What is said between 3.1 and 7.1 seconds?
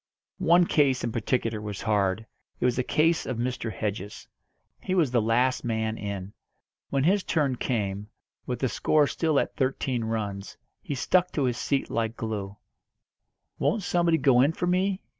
of Mr. Hedges. He was the last man in; when